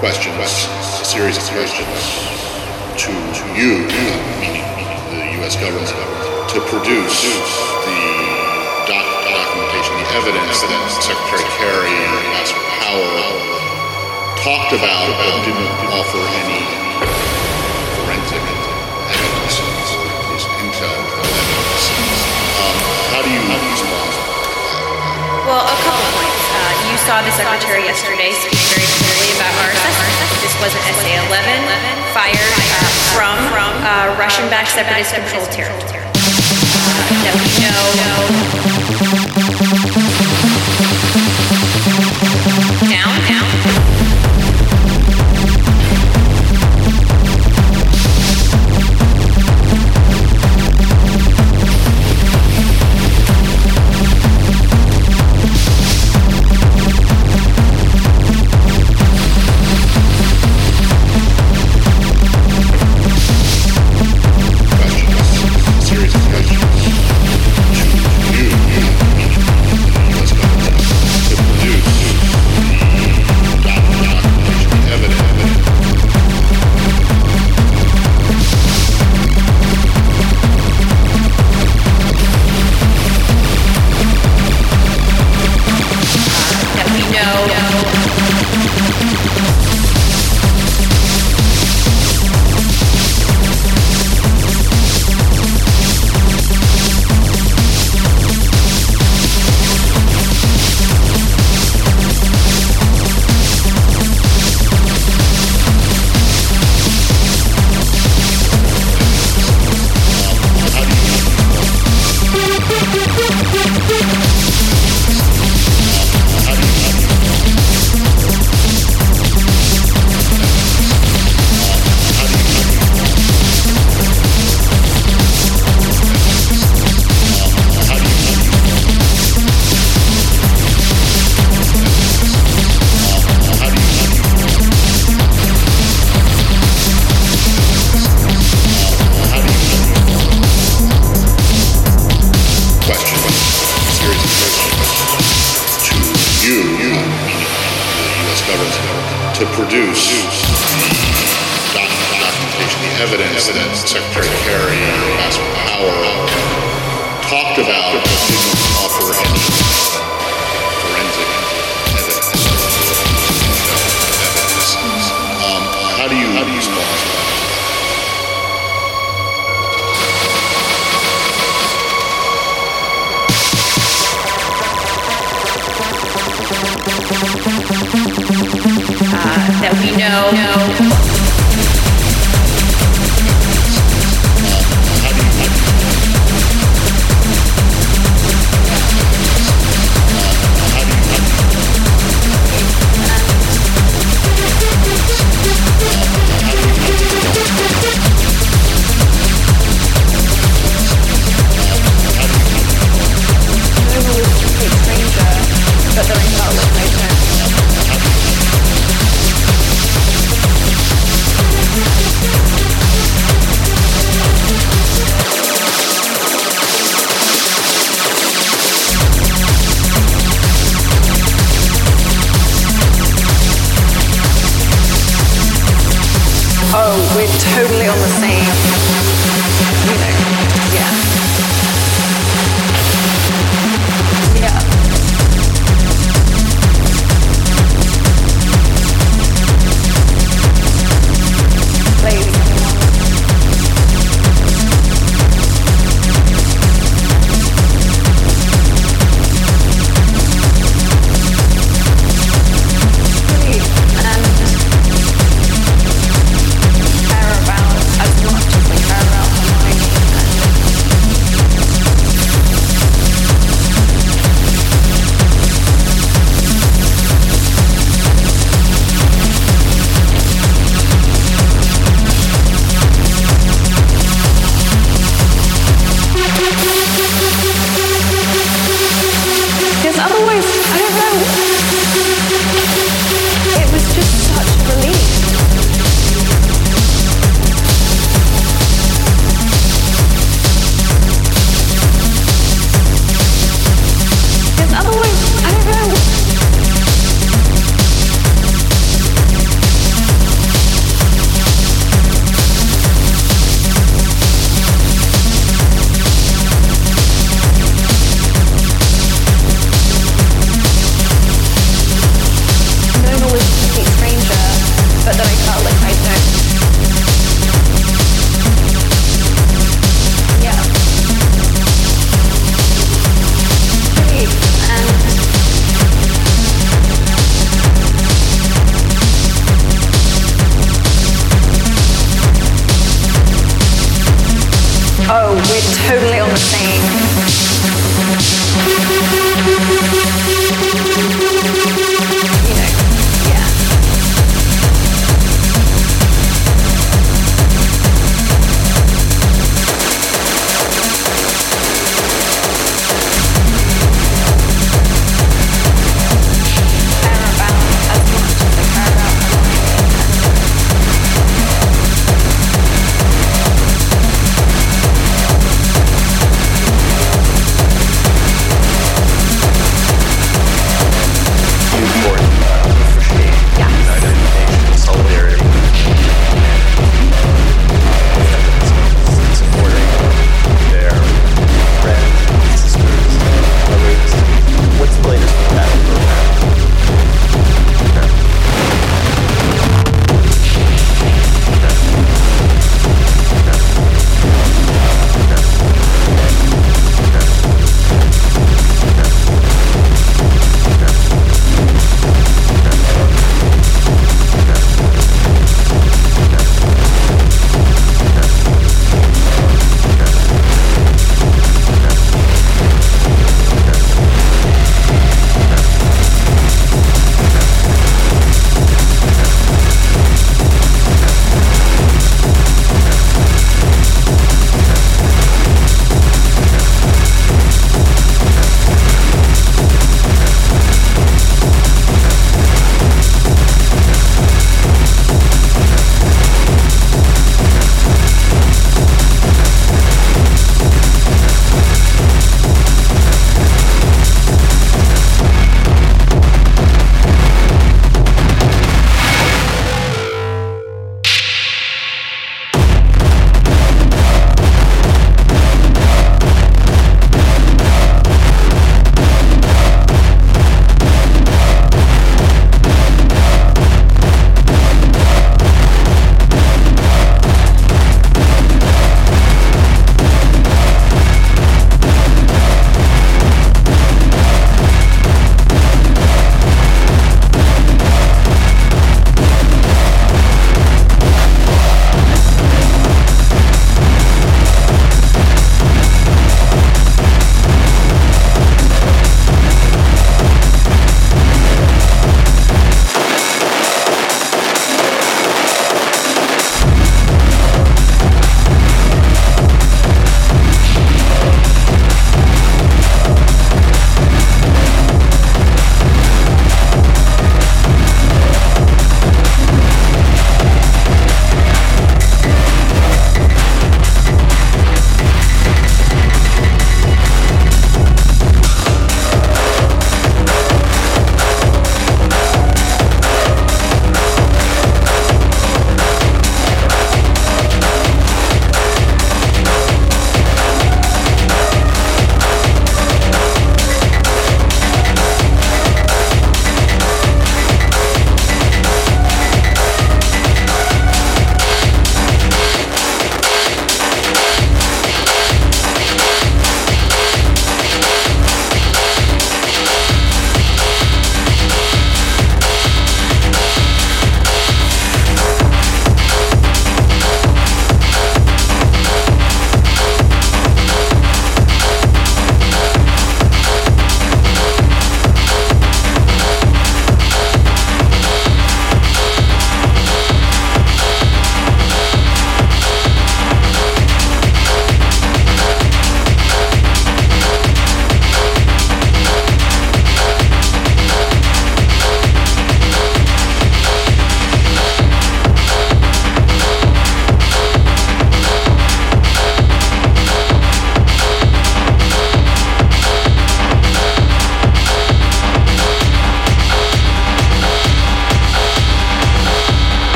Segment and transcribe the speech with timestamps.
[0.00, 0.32] questions,
[0.96, 1.92] a series of questions
[2.96, 3.12] to
[3.52, 3.84] you,
[4.40, 4.64] meaning
[5.12, 5.60] the U.S.
[5.60, 5.92] government,
[6.48, 8.00] to produce the
[8.88, 13.12] doc- documentation, the evidence that Secretary Kerry and Ambassador Power
[14.40, 16.64] talked about but didn't offer any
[18.00, 21.84] forensic evidence, at intel evidence.
[22.56, 22.76] Um,
[23.12, 24.08] how do you respond?
[25.44, 26.40] Well, a couple points.
[26.56, 29.54] Uh, you saw the secretary yesterday speak very clearly about.
[30.40, 31.46] This was an SA-11
[32.14, 33.36] fired uh, from
[33.84, 36.00] uh, Russian-backed separatist controlled territory.
[36.00, 39.39] Uh, that we know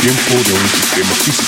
[0.00, 1.39] tiempo de um sistema físico.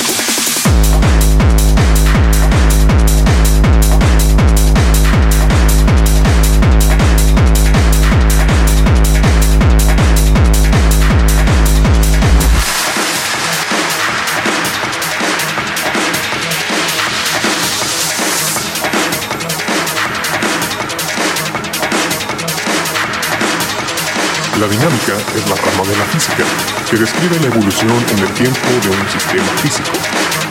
[24.82, 26.44] Dinámica es la rama de la física
[26.90, 29.92] que describe la evolución en el tiempo de un sistema físico,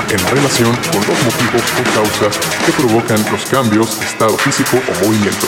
[0.09, 5.05] en relación con los motivos o causas que provocan los cambios de estado físico o
[5.05, 5.47] movimiento.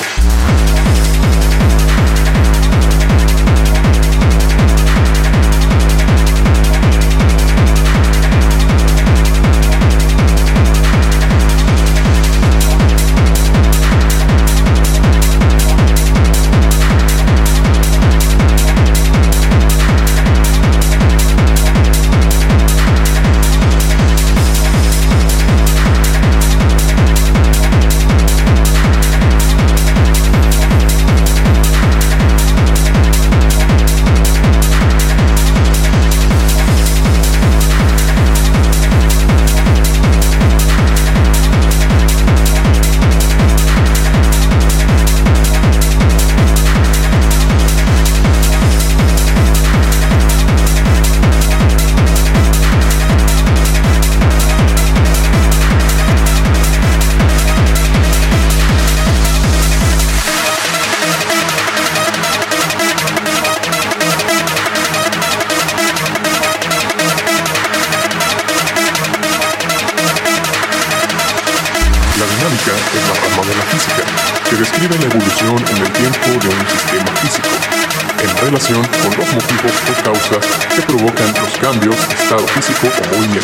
[82.64, 83.43] Físico o movimiento.